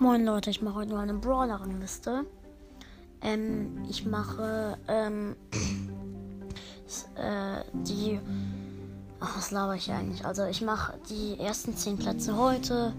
[0.00, 2.24] Moin Leute, ich mache heute nur eine Brawler-Rangliste.
[3.20, 5.34] Ähm, ich mache ähm,
[7.16, 8.20] äh, die.
[9.18, 10.24] Ach, was laber ich eigentlich?
[10.24, 12.94] Also ich mache die ersten 10 Plätze heute,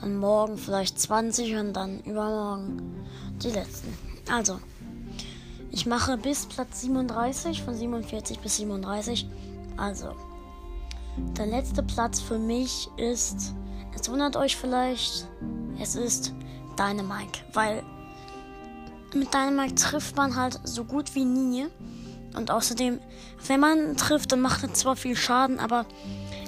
[0.00, 3.06] dann morgen vielleicht 20 und dann übermorgen
[3.40, 3.96] die letzten.
[4.28, 4.58] Also,
[5.70, 9.28] ich mache bis Platz 37, von 47 bis 37.
[9.76, 10.08] Also,
[11.36, 13.54] der letzte Platz für mich ist,
[13.94, 15.28] es wundert euch vielleicht,
[15.80, 16.32] es ist
[16.78, 17.82] Dynamike, weil
[19.14, 21.66] mit Dynamike trifft man halt so gut wie nie.
[22.34, 22.98] Und außerdem,
[23.46, 25.84] wenn man trifft, dann macht er zwar viel Schaden, aber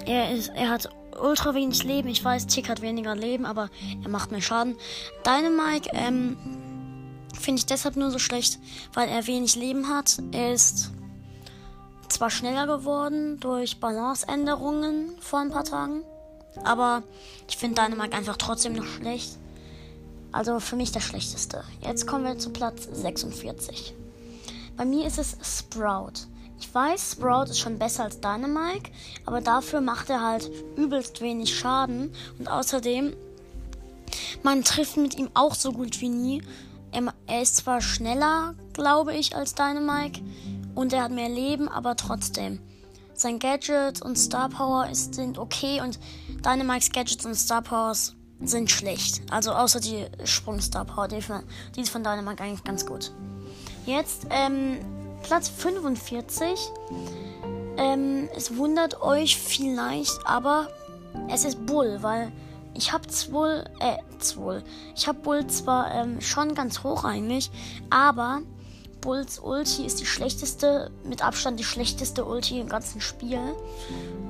[0.06, 0.88] er, ist, er hat
[1.20, 2.08] ultra wenig Leben.
[2.08, 3.68] Ich weiß, Tick hat weniger Leben, aber
[4.02, 4.76] er macht mehr Schaden.
[5.26, 6.38] Dynamike, ähm,
[7.38, 8.58] finde ich deshalb nur so schlecht,
[8.94, 10.18] weil er wenig Leben hat.
[10.32, 10.90] Er ist
[12.08, 16.02] zwar schneller geworden durch Balanceänderungen vor ein paar Tagen,
[16.62, 17.02] aber
[17.48, 19.38] ich finde Dynamite einfach trotzdem noch schlecht.
[20.32, 21.62] Also für mich der schlechteste.
[21.80, 23.94] Jetzt kommen wir zu Platz 46.
[24.76, 26.26] Bei mir ist es Sprout.
[26.58, 28.90] Ich weiß, Sprout ist schon besser als Dynamite,
[29.26, 32.12] aber dafür macht er halt übelst wenig Schaden.
[32.38, 33.14] Und außerdem,
[34.42, 36.42] man trifft mit ihm auch so gut wie nie.
[36.90, 40.20] Er, er ist zwar schneller, glaube ich, als Dynamite
[40.74, 42.60] und er hat mehr Leben, aber trotzdem.
[43.14, 46.00] Sein Gadget und Star Power sind okay und
[46.44, 49.22] Dynamikes Gadgets und Star Powers sind schlecht.
[49.30, 51.20] Also außer die Sprung-Star Power, die,
[51.74, 53.12] die ist von Dynamite eigentlich ganz gut.
[53.86, 54.78] Jetzt ähm,
[55.22, 56.58] Platz 45.
[57.76, 60.68] Ähm, es wundert euch vielleicht, aber
[61.28, 62.30] es ist Bull, weil
[62.74, 63.96] ich habe Bull, äh,
[64.36, 64.62] Bull.
[64.94, 67.50] Ich habe Bull zwar ähm, schon ganz hoch eigentlich,
[67.90, 68.42] aber
[69.04, 73.54] Bulls Ulti ist die schlechteste, mit Abstand die schlechteste Ulti im ganzen Spiel.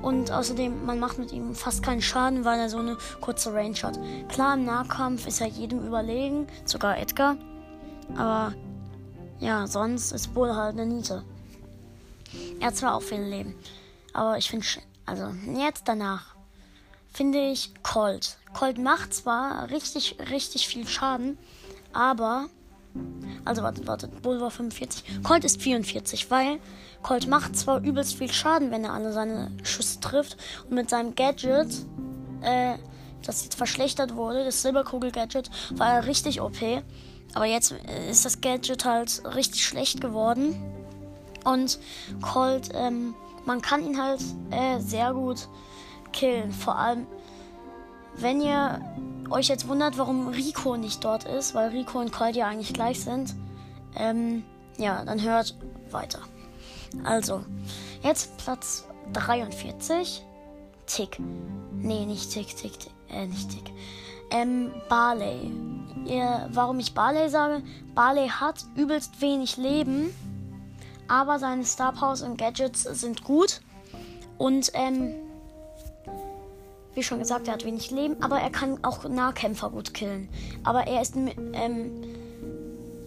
[0.03, 3.81] Und außerdem, man macht mit ihm fast keinen Schaden, weil er so eine kurze Range
[3.85, 4.01] hat.
[4.29, 7.37] Klar, im Nahkampf ist er jedem überlegen, sogar Edgar.
[8.17, 8.53] Aber
[9.39, 11.23] ja, sonst ist Bull halt eine Niete.
[12.59, 13.55] Er hat zwar auch viel Leben,
[14.13, 14.67] aber ich finde,
[15.07, 16.35] also jetzt danach
[17.13, 18.39] finde ich Colt.
[18.55, 21.39] Colt macht zwar richtig, richtig viel Schaden,
[21.93, 22.49] aber
[23.45, 25.23] also warte, warte, Bull war 45.
[25.23, 26.59] Colt ist 44, weil
[27.03, 30.37] Colt macht zwar übelst viel Schaden, wenn er alle seine Schüsse trifft.
[30.65, 31.69] Und mit seinem Gadget,
[32.43, 32.77] äh,
[33.23, 36.57] das jetzt verschlechtert wurde, das Silberkugel-Gadget, war er richtig OP.
[37.35, 37.75] Aber jetzt
[38.09, 40.55] ist das Gadget halt richtig schlecht geworden.
[41.45, 41.79] Und
[42.23, 45.49] Colt, ähm, man kann ihn halt äh, sehr gut
[46.13, 46.53] killen.
[46.53, 47.07] Vor allem,
[48.17, 48.81] wenn ihr
[49.31, 53.03] euch jetzt wundert, warum Rico nicht dort ist, weil Rico und Colt ja eigentlich gleich
[53.03, 53.35] sind,
[53.97, 54.45] ähm,
[54.77, 55.57] ja, dann hört
[55.91, 56.21] weiter.
[57.05, 57.45] Also,
[58.03, 60.25] jetzt Platz 43.
[60.87, 61.19] Tick.
[61.73, 62.93] Nee, nicht Tick, Tick, Tick.
[63.09, 63.73] Äh, nicht Tick.
[64.31, 65.53] Ähm, Barley.
[66.07, 67.63] Ihr, warum ich Barley sage?
[67.95, 70.15] Barley hat übelst wenig Leben,
[71.09, 73.61] aber seine Star Powers und Gadgets sind gut.
[74.39, 75.15] Und, ähm,
[76.95, 80.29] wie schon gesagt, er hat wenig Leben, aber er kann auch Nahkämpfer gut killen.
[80.63, 82.03] Aber er ist ähm,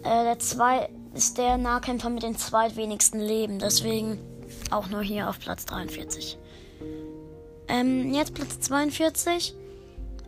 [0.04, 4.20] äh, der zwei ist der Nahkämpfer mit den zweitwenigsten Leben, deswegen
[4.72, 6.38] auch nur hier auf Platz 43.
[7.68, 9.56] Ähm, jetzt Platz 42.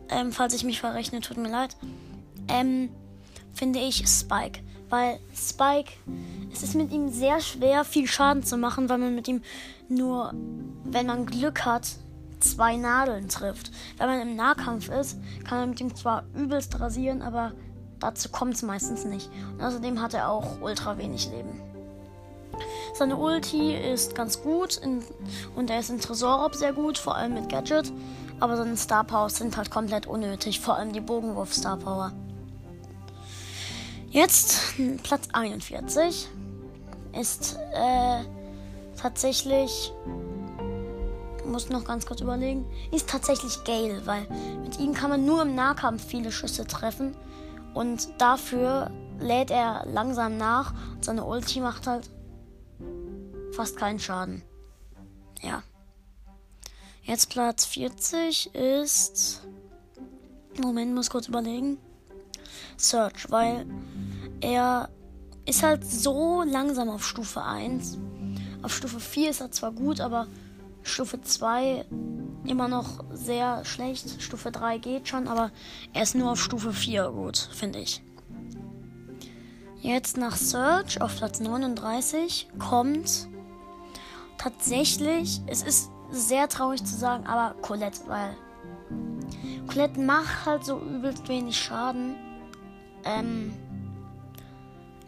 [0.08, 1.76] Ähm, falls ich mich verrechne, tut mir leid.
[2.48, 2.90] Ähm,
[3.52, 4.60] finde ich Spike.
[4.88, 5.92] Weil Spike,
[6.52, 9.40] es ist mit ihm sehr schwer, viel Schaden zu machen, weil man mit ihm
[9.88, 10.34] nur,
[10.84, 11.86] wenn man Glück hat,
[12.40, 13.70] zwei Nadeln trifft.
[13.98, 15.18] Wenn man im Nahkampf ist,
[15.48, 17.52] kann man mit ihm zwar übelst rasieren, aber
[17.98, 19.30] dazu kommt es meistens nicht.
[19.52, 21.60] Und außerdem hat er auch ultra wenig Leben.
[22.94, 25.02] Seine Ulti ist ganz gut in,
[25.54, 27.92] und er ist in Tresorraub sehr gut, vor allem mit Gadget.
[28.40, 32.12] Aber seine Star Powers sind halt komplett unnötig, vor allem die Bogenwurf Star Power.
[34.10, 36.28] Jetzt Platz 41
[37.18, 38.24] ist äh,
[38.96, 39.92] tatsächlich
[41.44, 44.26] muss noch ganz kurz überlegen, ist tatsächlich Gale, weil
[44.62, 47.16] mit ihm kann man nur im Nahkampf viele Schüsse treffen
[47.74, 52.10] und dafür lädt er langsam nach und seine Ulti macht halt
[53.52, 54.42] fast keinen Schaden.
[55.42, 55.62] Ja.
[57.02, 59.42] Jetzt Platz 40 ist.
[60.60, 61.78] Moment, muss kurz überlegen.
[62.76, 63.66] Search, weil
[64.40, 64.88] er
[65.46, 67.98] ist halt so langsam auf Stufe 1.
[68.62, 70.26] Auf Stufe 4 ist er zwar gut, aber
[70.82, 71.84] Stufe 2
[72.44, 74.22] immer noch sehr schlecht.
[74.22, 75.50] Stufe 3 geht schon, aber
[75.92, 78.02] er ist nur auf Stufe 4 gut, finde ich.
[79.80, 83.28] Jetzt nach Search auf Platz 39 kommt
[84.36, 88.36] tatsächlich, es ist sehr traurig zu sagen, aber Colette, weil
[89.66, 92.16] Colette macht halt so übelst wenig Schaden.
[93.04, 93.54] Ähm,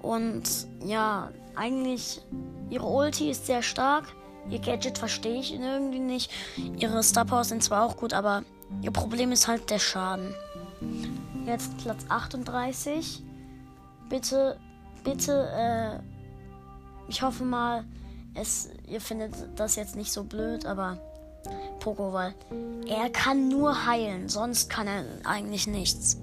[0.01, 0.45] und
[0.85, 2.23] ja, eigentlich
[2.71, 4.05] ihre Ulti ist sehr stark.
[4.51, 6.31] Ihr Gadget verstehe ich irgendwie nicht.
[6.79, 8.43] Ihre Star Powers sind zwar auch gut, aber
[8.83, 10.35] ihr Problem ist halt der Schaden.
[11.47, 13.23] Jetzt Platz 38.
[14.09, 14.59] Bitte,
[15.05, 15.99] bitte, äh,
[17.09, 17.85] ich hoffe mal,
[18.35, 20.99] es, ihr findet das jetzt nicht so blöd, aber
[21.81, 22.35] Poco, weil
[22.87, 26.19] er kann nur heilen, sonst kann er eigentlich nichts.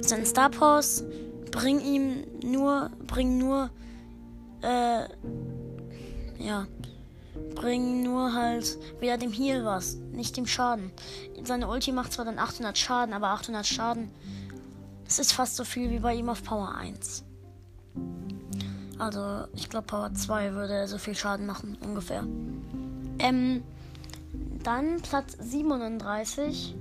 [0.00, 1.04] Sein Star Powers
[1.50, 3.70] bringen ihm nur, bringen nur,
[4.62, 5.04] äh,
[6.38, 6.66] ja,
[7.54, 10.92] bringen nur halt wieder dem Heal was, nicht dem Schaden.
[11.44, 14.10] Seine Ulti macht zwar dann 800 Schaden, aber 800 Schaden,
[15.04, 17.24] das ist fast so viel wie bei ihm auf Power 1.
[18.98, 22.24] Also, ich glaube, Power 2 würde so viel Schaden machen, ungefähr.
[23.18, 23.62] Ähm,
[24.62, 26.74] dann Platz 37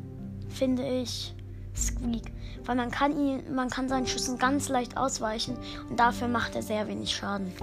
[0.50, 1.36] finde ich
[1.76, 2.32] Squeak.
[2.66, 5.58] Weil man kann ihn, man kann seinen Schüssen ganz leicht ausweichen
[5.90, 7.54] und dafür macht er sehr wenig Schaden.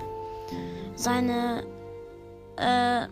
[0.94, 1.64] Seine
[2.56, 3.06] äh,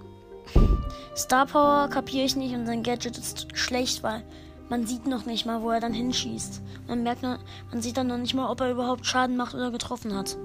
[1.17, 4.23] Star Power kapiere ich nicht und sein Gadget ist schlecht, weil
[4.69, 6.62] man sieht noch nicht mal, wo er dann hinschießt.
[6.89, 7.39] Man merkt nur,
[7.71, 10.37] man sieht dann noch nicht mal, ob er überhaupt Schaden macht oder getroffen hat.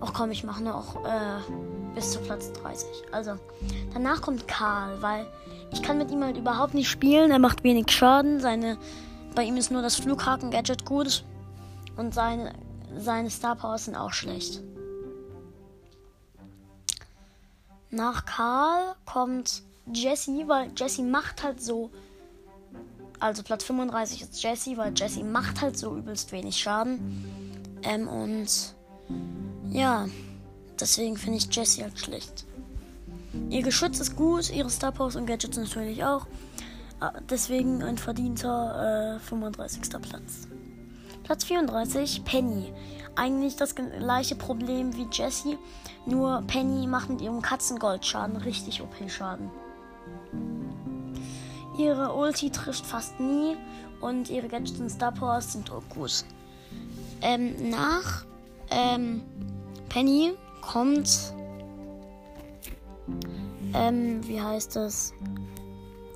[0.00, 1.40] Ach komm, ich mache noch äh,
[1.94, 2.88] bis zu Platz 30.
[3.12, 3.32] Also,
[3.92, 5.26] danach kommt Karl, weil
[5.72, 7.30] ich kann mit ihm halt überhaupt nicht spielen.
[7.30, 8.40] Er macht wenig Schaden.
[8.40, 8.78] Seine,
[9.34, 11.24] bei ihm ist nur das Flughaken-Gadget gut.
[11.96, 12.52] Und seine,
[12.96, 14.62] seine Star Powers sind auch schlecht.
[17.92, 19.62] Nach Karl kommt
[19.92, 21.90] Jesse, weil Jesse macht halt so.
[23.20, 27.78] Also Platz 35 ist Jesse, weil Jesse macht halt so übelst wenig Schaden.
[27.82, 28.74] Ähm, und
[29.70, 30.08] ja,
[30.80, 32.46] deswegen finde ich Jesse halt schlecht.
[33.50, 36.26] Ihr Geschütz ist gut, ihre Star Powers und Gadgets natürlich auch.
[36.98, 39.82] Ah, deswegen ein verdienter äh, 35.
[40.00, 40.48] Platz.
[41.24, 42.72] Platz 34, Penny.
[43.14, 45.58] Eigentlich das gleiche Problem wie Jessie,
[46.06, 49.50] nur Penny macht mit ihrem Katzengoldschaden richtig OP-Schaden.
[51.78, 53.56] Ihre Ulti trifft fast nie
[54.00, 56.24] und ihre Gadgets und Star Powers sind gut.
[57.20, 58.24] Ähm, nach
[58.70, 59.22] ähm,
[59.88, 61.34] Penny kommt
[63.74, 65.14] ähm, wie heißt es?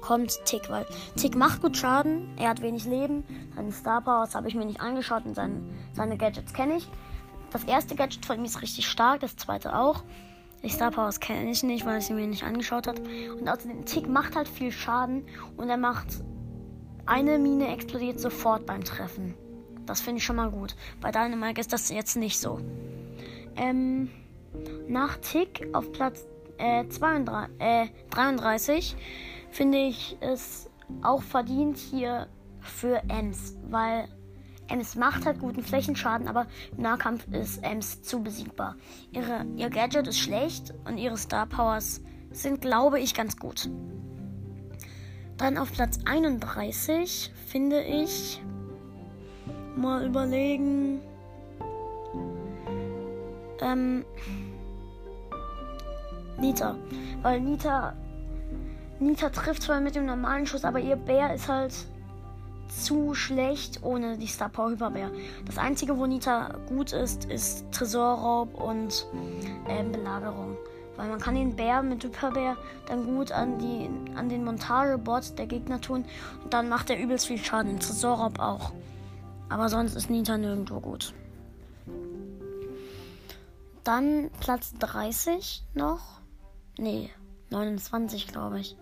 [0.07, 0.87] Kommt Tick, weil
[1.17, 3.25] Tick macht gut Schaden, er hat wenig Leben,
[3.57, 5.61] seine Star Powers habe ich mir nicht angeschaut und seine,
[5.95, 6.89] seine Gadgets kenne ich.
[7.51, 10.05] Das erste Gadget von ihm ist richtig stark, das zweite auch.
[10.63, 13.03] Die Star Powers kenne ich nicht, weil ich sie mir nicht angeschaut habe.
[13.37, 15.27] Und außerdem, Tick macht halt viel Schaden
[15.57, 16.07] und er macht.
[17.05, 19.35] Eine Mine explodiert sofort beim Treffen.
[19.87, 20.77] Das finde ich schon mal gut.
[21.01, 22.61] Bei Dynamite ist das jetzt nicht so.
[23.57, 24.11] Ähm,
[24.87, 26.25] nach Tick auf Platz
[26.59, 28.97] äh, 32, äh, 33
[29.51, 30.71] finde ich es
[31.03, 32.29] auch verdient hier
[32.61, 34.09] für Ems, weil
[34.69, 36.47] Ems macht halt guten Flächenschaden, aber
[36.77, 38.77] im Nahkampf ist Ems zu besiegbar.
[39.13, 43.71] Ihre, ihr Gadget ist schlecht und ihre Star Powers sind, glaube ich, ganz gut.
[45.37, 48.43] Dann auf Platz 31 finde ich
[49.77, 51.01] mal überlegen.
[53.61, 54.05] Ähm,
[56.39, 56.77] Nita.
[57.23, 57.95] Weil Nita.
[58.99, 61.75] Nita trifft zwar mit dem normalen Schuss, aber ihr Bär ist halt
[62.69, 65.11] zu schlecht ohne die Star Power Hyperbär.
[65.45, 69.07] Das einzige, wo Nita gut ist, ist Tresorraub und
[69.69, 70.57] äh, Belagerung.
[70.97, 72.57] Weil man kann den Bär mit Hyperbär
[72.87, 76.07] dann gut an, die, an den Montagebot der Gegner tun
[76.43, 77.79] und dann macht er übelst viel Schaden.
[77.79, 78.73] Tresorraub auch.
[79.49, 81.13] Aber sonst ist Nita nirgendwo gut.
[83.85, 86.21] Dann Platz 30 noch.
[86.79, 87.11] Nee,
[87.51, 88.77] 29 glaube ich.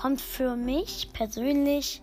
[0.00, 2.02] Kommt für mich persönlich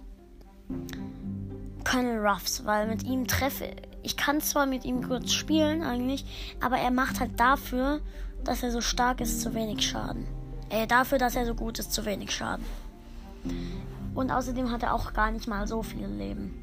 [1.83, 3.71] Colonel Ruffs, weil mit ihm treffe
[4.03, 6.23] ich kann zwar mit ihm kurz spielen eigentlich,
[6.61, 7.99] aber er macht halt dafür,
[8.43, 10.27] dass er so stark ist, zu wenig Schaden.
[10.69, 12.63] Äh, dafür, dass er so gut ist, zu wenig Schaden.
[14.15, 16.53] Und außerdem hat er auch gar nicht mal so viel Leben.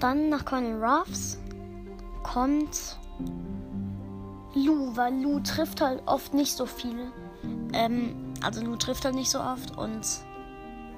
[0.00, 1.38] Dann nach Colonel Ruffs
[2.24, 2.98] kommt
[4.54, 7.10] Lu, weil Lu trifft halt oft nicht so viel.
[7.72, 10.06] Ähm, also Lu trifft halt nicht so oft und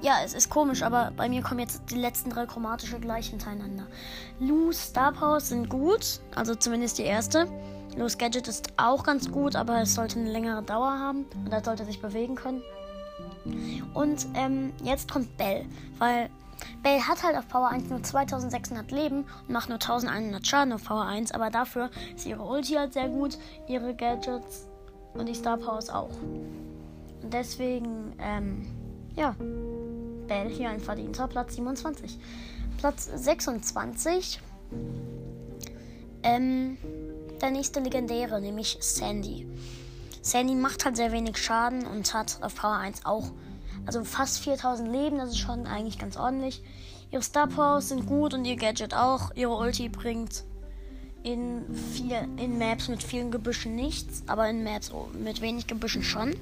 [0.01, 3.87] ja, es ist komisch, aber bei mir kommen jetzt die letzten drei chromatische gleich hintereinander.
[4.39, 7.47] Lu's Star Powers sind gut, also zumindest die erste.
[7.97, 11.63] Lu's Gadget ist auch ganz gut, aber es sollte eine längere Dauer haben und er
[11.63, 12.61] sollte sich bewegen können.
[13.93, 15.65] Und ähm, jetzt kommt Bell,
[15.97, 16.29] weil
[16.83, 20.83] Bell hat halt auf Power 1 nur 2600 Leben und macht nur 1100 Schaden auf
[20.83, 23.37] Power 1, aber dafür ist ihre Ulti halt sehr gut,
[23.67, 24.67] ihre Gadgets
[25.13, 26.09] und die Star Powers auch.
[27.31, 28.65] Deswegen, ähm,
[29.15, 29.35] ja,
[30.27, 32.19] Bell hier ein verdienter Platz 27.
[32.77, 34.39] Platz 26.
[36.23, 36.77] Ähm,
[37.41, 39.47] der nächste Legendäre, nämlich Sandy.
[40.21, 43.31] Sandy macht halt sehr wenig Schaden und hat auf Power 1 auch,
[43.85, 46.63] also fast 4000 Leben, das ist schon eigentlich ganz ordentlich.
[47.11, 49.31] Ihre Star Powers sind gut und ihr Gadget auch.
[49.35, 50.43] Ihre Ulti bringt
[51.23, 56.35] in, viel, in Maps mit vielen Gebüschen nichts, aber in Maps mit wenig Gebüschen schon.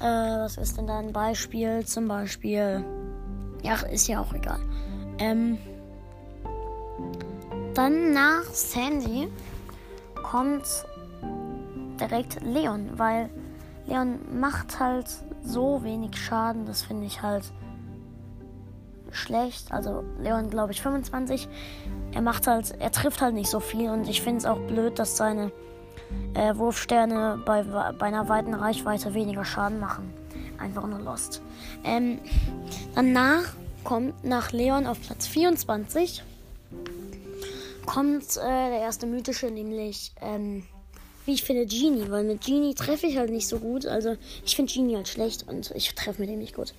[0.00, 1.84] Äh, was ist denn da ein Beispiel?
[1.84, 2.84] Zum Beispiel.
[3.62, 4.60] Ja, ist ja auch egal.
[5.18, 5.58] Ähm,
[7.74, 9.28] dann nach Sandy
[10.22, 10.64] kommt
[12.00, 13.28] direkt Leon, weil
[13.86, 15.06] Leon macht halt
[15.42, 17.44] so wenig Schaden, das finde ich halt
[19.10, 19.72] schlecht.
[19.72, 21.48] Also Leon, glaube ich, 25.
[22.12, 24.98] Er macht halt, er trifft halt nicht so viel und ich finde es auch blöd,
[24.98, 25.52] dass seine
[26.34, 30.12] äh, Wurfsterne bei, bei einer weiten Reichweite weniger Schaden machen.
[30.58, 31.42] Einfach nur Lost.
[31.84, 32.18] Ähm,
[32.94, 33.54] danach
[33.84, 36.22] kommt nach Leon auf Platz 24
[37.86, 40.64] kommt äh, der erste mythische, nämlich ähm,
[41.26, 43.86] wie ich finde Genie, weil mit Genie treffe ich halt nicht so gut.
[43.86, 46.72] Also ich finde Genie halt schlecht und ich treffe mit ihm nicht gut.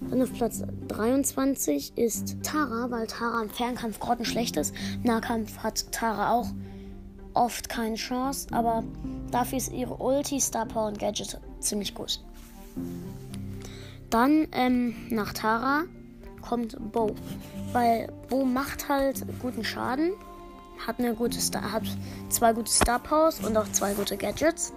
[0.00, 4.74] Dann auf Platz 23 ist Tara, weil Tara im Fernkampf grottenschlecht ist.
[5.02, 6.48] Nahkampf hat Tara auch
[7.38, 8.84] oft keine Chance, aber
[9.30, 12.20] dafür ist ihre Ulti, Star Power und Gadget ziemlich gut.
[14.10, 15.84] Dann ähm, nach Tara
[16.40, 17.14] kommt Bo,
[17.72, 20.12] weil Bo macht halt guten Schaden,
[20.86, 21.84] hat eine gute Star, hat
[22.28, 24.72] zwei gute Star Powers und auch zwei gute Gadgets.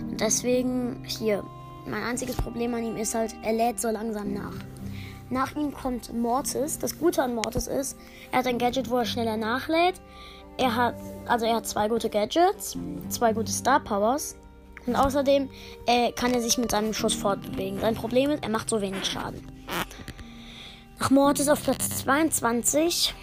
[0.00, 1.44] Und deswegen hier
[1.86, 4.54] mein einziges Problem an ihm ist halt, er lädt so langsam nach.
[5.30, 6.78] Nach ihm kommt Mortis.
[6.78, 7.96] Das Gute an Mortis ist,
[8.32, 10.00] er hat ein Gadget, wo er schneller nachlädt.
[10.58, 10.94] Er hat,
[11.26, 12.76] also er hat zwei gute Gadgets,
[13.08, 14.36] zwei gute Star Powers.
[14.86, 15.48] Und außerdem
[15.86, 17.80] äh, kann er sich mit seinem Schuss fortbewegen.
[17.80, 19.46] Sein Problem ist, er macht so wenig Schaden.
[20.98, 23.14] Nach Mortis auf Platz 22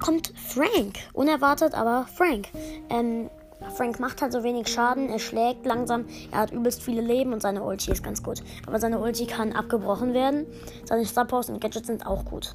[0.00, 0.98] kommt Frank.
[1.12, 2.48] Unerwartet, aber Frank.
[2.88, 3.28] Ähm,
[3.74, 7.42] Frank macht halt so wenig Schaden, er schlägt langsam, er hat übelst viele Leben und
[7.42, 8.42] seine Ulti ist ganz gut.
[8.66, 10.46] Aber seine Ulti kann abgebrochen werden.
[10.84, 12.54] Seine Star Powers und Gadgets sind auch gut.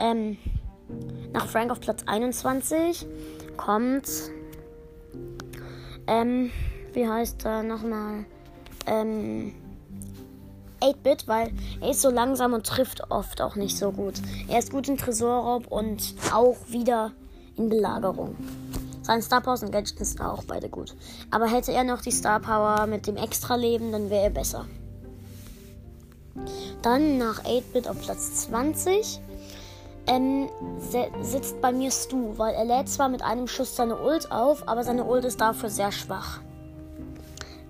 [0.00, 0.38] Ähm,
[1.32, 3.06] nach Frank auf Platz 21
[3.56, 4.08] kommt.
[6.06, 6.50] Ähm,
[6.92, 8.24] wie heißt er nochmal?
[8.86, 9.54] Ähm.
[10.82, 14.14] 8-Bit, weil er ist so langsam und trifft oft auch nicht so gut.
[14.48, 17.12] Er ist gut in Tresorraub und auch wieder
[17.56, 18.36] in Belagerung.
[19.02, 20.94] Seine Star Powers und Gadgets sind auch beide gut.
[21.30, 24.66] Aber hätte er noch die Star Power mit dem Extra-Leben, dann wäre er besser.
[26.82, 29.20] Dann nach 8-Bit auf Platz 20
[30.06, 30.48] ähm,
[31.20, 34.84] sitzt bei mir Stu, weil er lädt zwar mit einem Schuss seine Ult auf, aber
[34.84, 36.40] seine Ult ist dafür sehr schwach.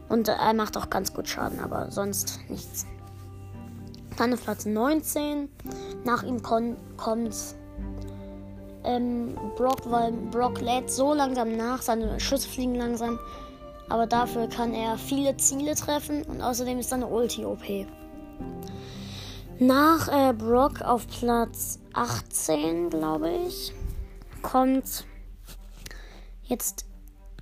[0.09, 2.87] Und er macht auch ganz gut Schaden, aber sonst nichts.
[4.17, 5.49] Dann auf Platz 19.
[6.05, 6.77] Nach ihm kommt
[8.85, 13.19] ähm, Brock, weil Brock lädt so langsam nach, seine Schüsse fliegen langsam.
[13.89, 17.65] Aber dafür kann er viele Ziele treffen und außerdem ist seine Ulti OP.
[19.67, 23.73] Nach äh, Brock auf Platz 18, glaube ich,
[24.43, 25.05] kommt
[26.43, 26.85] jetzt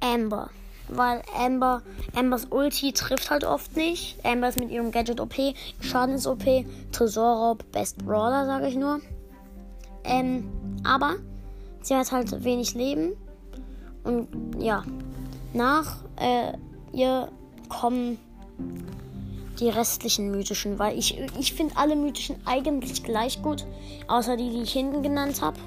[0.03, 0.51] Amber.
[0.89, 1.81] Weil Amber,
[2.15, 4.19] Ambers Ulti trifft halt oft nicht.
[4.23, 5.35] Amber ist mit ihrem Gadget OP,
[5.81, 6.45] Schaden ist OP,
[6.93, 9.01] Tresorraub, Best Brawler, sage ich nur.
[10.05, 10.47] Ähm,
[10.85, 11.15] aber
[11.81, 13.13] sie hat halt wenig Leben.
[14.05, 14.85] Und ja,
[15.55, 16.53] nach äh,
[16.93, 17.33] ihr
[17.71, 18.19] kommen
[19.61, 23.67] die restlichen mythischen, weil ich, ich finde alle mythischen eigentlich gleich gut,
[24.09, 25.59] außer die, die ich hinten genannt habe.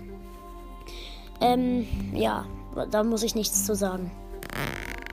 [1.41, 2.45] Ähm, ja,
[2.91, 4.11] da muss ich nichts zu sagen.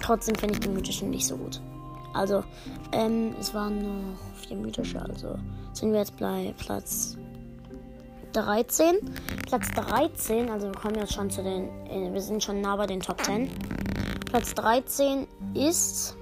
[0.02, 1.60] Trotzdem finde ich die mythischen nicht so gut.
[2.14, 2.42] Also,
[2.92, 5.36] ähm, es waren noch vier mythische, also
[5.72, 7.16] sind wir jetzt bei Platz
[8.32, 8.96] 13.
[9.46, 12.86] Platz 13, also wir kommen jetzt schon zu den, äh, wir sind schon nah bei
[12.86, 13.48] den Top 10.
[14.26, 16.16] Platz 13 ist,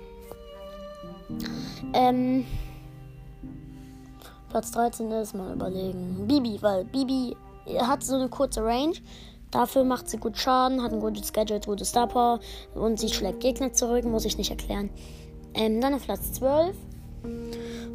[1.92, 2.44] ähm,
[4.48, 7.36] Platz 13 ist, mal überlegen, Bibi, weil Bibi
[7.80, 8.94] hat so eine kurze Range.
[9.50, 12.40] Dafür macht sie gut Schaden, hat ein gutes Gadget, gute Star Power
[12.74, 14.90] und sie schlägt Gegner zurück, muss ich nicht erklären.
[15.54, 16.76] Ähm, dann auf Platz 12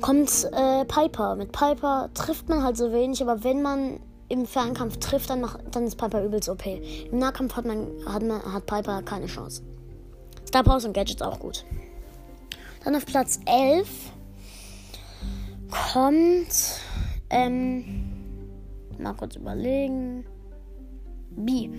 [0.01, 1.35] kommt äh, Piper.
[1.35, 3.99] Mit Piper trifft man halt so wenig, aber wenn man
[4.29, 6.65] im Fernkampf trifft, dann, macht, dann ist Piper übelst OP.
[6.65, 9.61] Im Nahkampf hat, man, hat, man, hat Piper keine Chance.
[10.47, 11.63] Star Powers und Gadgets auch gut.
[12.83, 13.87] Dann auf Platz 11
[15.93, 16.79] kommt.
[17.29, 18.03] Ähm,
[18.97, 20.25] mal kurz überlegen.
[21.35, 21.69] B.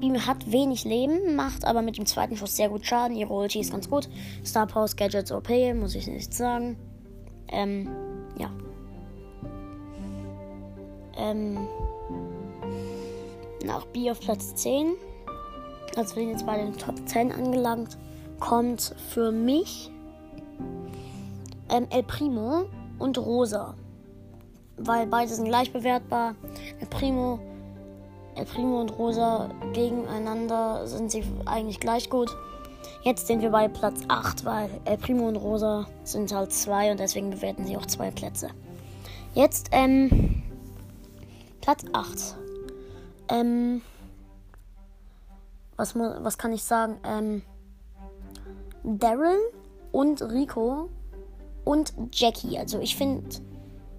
[0.00, 3.16] B hat wenig Leben, macht aber mit dem zweiten Schuss sehr gut Schaden.
[3.16, 4.08] Ihre Ulti ist ganz gut.
[4.44, 6.76] Star Powers, Gadgets OP, muss ich nicht sagen.
[7.48, 7.90] Ähm,
[8.38, 8.50] ja.
[11.16, 11.66] ähm,
[13.64, 14.94] nach B auf Platz 10.
[15.96, 17.98] Also wir sind jetzt bei den Top 10 angelangt.
[18.38, 19.90] Kommt für mich
[21.70, 22.66] ähm, El Primo
[22.98, 23.74] und Rosa.
[24.76, 26.34] Weil beide sind gleich bewertbar.
[26.80, 27.38] El Primo,
[28.34, 32.30] El Primo und Rosa gegeneinander sind sie eigentlich gleich gut.
[33.02, 37.00] Jetzt sind wir bei Platz 8, weil El Primo und Rosa sind halt zwei und
[37.00, 38.48] deswegen bewerten sie auch zwei Plätze.
[39.34, 40.42] Jetzt, ähm,
[41.60, 42.36] Platz 8.
[43.28, 43.82] Ähm,
[45.76, 46.98] was, was kann ich sagen?
[47.04, 47.42] Ähm,
[48.82, 49.38] Daryl
[49.92, 50.88] und Rico
[51.70, 52.58] und Jackie.
[52.58, 53.24] Also ich finde,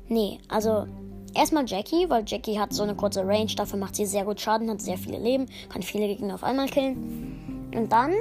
[0.07, 0.85] nee, also
[1.33, 4.69] erstmal Jackie, weil Jackie hat so eine kurze Range, dafür macht sie sehr gut Schaden,
[4.69, 7.71] hat sehr viele Leben, kann viele Gegner auf einmal killen.
[7.73, 8.13] Und dann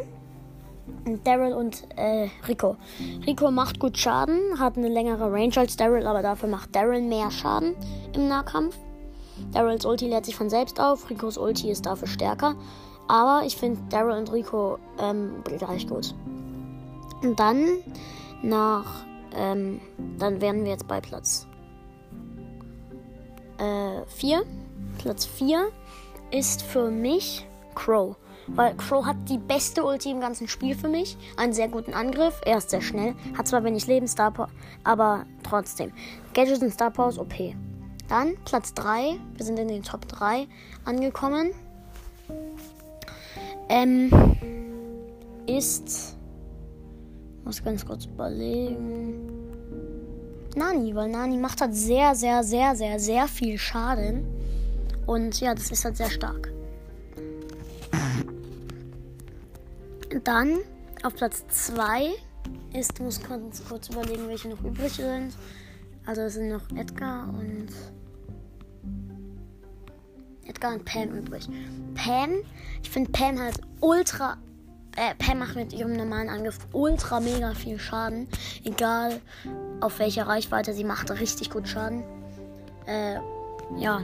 [1.25, 2.77] Daryl und äh, Rico.
[3.27, 7.31] Rico macht gut Schaden, hat eine längere Range als Daryl, aber dafür macht Daryl mehr
[7.31, 7.75] Schaden
[8.15, 8.77] im Nahkampf.
[9.53, 12.55] Daryls Ulti lädt sich von selbst auf, Ricos Ulti ist dafür stärker.
[13.09, 16.15] Aber ich finde Daryl und Rico ähm, gleich gut.
[17.23, 17.65] Und dann
[18.43, 19.05] nach,
[19.35, 19.81] ähm,
[20.19, 21.47] dann wären wir jetzt bei Platz
[23.59, 24.39] 4.
[24.39, 24.43] Äh,
[24.99, 25.69] Platz 4
[26.31, 28.17] ist für mich Crow.
[28.47, 31.17] Weil Crow hat die beste Ulti im ganzen Spiel für mich.
[31.37, 32.41] Einen sehr guten Angriff.
[32.45, 33.15] Er ist sehr schnell.
[33.37, 34.33] Hat zwar wenig Leben, Star
[34.83, 35.93] aber trotzdem.
[36.35, 37.35] Gadgets und Star Power ist OP.
[38.09, 39.21] Dann Platz 3.
[39.37, 40.49] Wir sind in den Top 3
[40.85, 41.53] angekommen.
[43.69, 44.11] Ähm,
[45.47, 46.17] ist.
[47.45, 49.29] Muss ganz kurz überlegen.
[50.57, 54.25] Nani, weil Nani macht halt sehr, sehr, sehr, sehr, sehr viel Schaden.
[55.07, 56.53] Und ja, das ist halt sehr stark.
[60.25, 60.59] Dann
[61.03, 62.11] auf Platz 2
[62.73, 65.35] ist, muss ganz kurz überlegen, welche noch übrig sind.
[66.05, 67.69] Also es sind noch Edgar und
[70.47, 71.49] Edgar und Pam übrig.
[71.95, 72.43] Pam,
[72.83, 74.37] ich finde Pam halt ultra.
[74.97, 78.29] Äh, Pam macht mit ihrem normalen Angriff ultra mega viel Schaden.
[78.65, 79.21] Egal
[79.81, 82.03] auf welcher Reichweite sie macht, richtig gut Schaden.
[82.87, 83.15] Äh,
[83.79, 84.03] ja.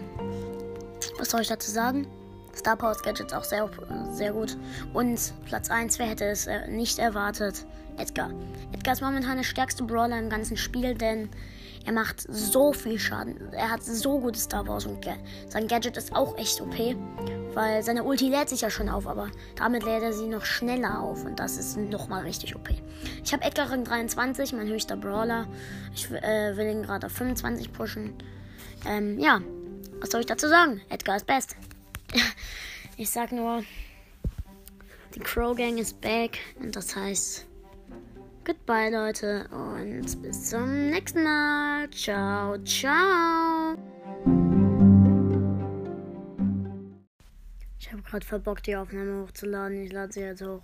[1.19, 2.07] Was soll ich dazu sagen?
[2.55, 3.69] Star Powers Gadgets auch sehr,
[4.13, 4.57] sehr gut.
[4.95, 7.67] Und Platz 1, wer hätte es äh, nicht erwartet?
[7.99, 8.31] Edgar.
[8.73, 11.29] Edgar ist momentan der stärkste Brawler im ganzen Spiel, denn
[11.85, 13.53] er macht so viel Schaden.
[13.53, 15.07] Er hat so gute Star Powers und
[15.49, 16.75] sein Gadget ist auch echt OP,
[17.57, 21.01] weil seine Ulti lädt sich ja schon auf, aber damit lädt er sie noch schneller
[21.01, 22.69] auf und das ist nochmal richtig OP.
[23.25, 25.47] Ich habe Edgar Ring 23, mein höchster Brawler.
[25.95, 28.13] Ich äh, will ihn gerade auf 25 pushen.
[28.87, 29.41] Ähm, ja,
[30.01, 30.83] was soll ich dazu sagen?
[30.91, 31.57] Edgar ist best.
[32.99, 33.63] ich sag nur,
[35.15, 37.47] die Crow Gang ist back und das heißt,
[38.45, 41.89] goodbye Leute und bis zum nächsten Mal.
[41.89, 43.96] Ciao, ciao.
[47.87, 49.85] Ich habe gerade verbockt, die Aufnahme hochzuladen.
[49.85, 50.61] Ich lade sie jetzt hoch.